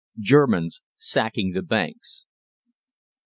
[0.19, 2.25] GERMANS SACKING THE BANKS.